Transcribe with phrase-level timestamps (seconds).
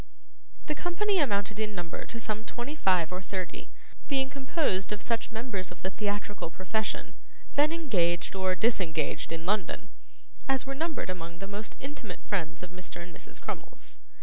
[0.65, 3.69] The company amounted in number to some twenty five or thirty,
[4.07, 7.13] being composed of such members of the theatrical profession,
[7.55, 9.89] then engaged or disengaged in London,
[10.49, 12.99] as were numbered among the most intimate friends of Mr.
[12.99, 13.39] and Mrs.
[13.39, 13.99] Crummles.